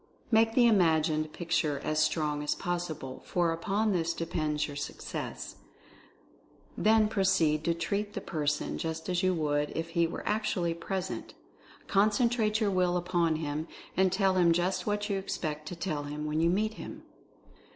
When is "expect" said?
15.19-15.67